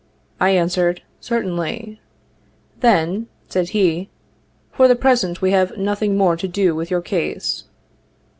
[0.39, 2.01] I answered, 'certainly.'
[2.79, 4.09] Then, said he,'
[4.73, 7.65] for the present, we have nothing more to do with your case.'